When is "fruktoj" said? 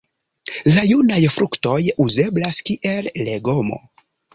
1.37-1.77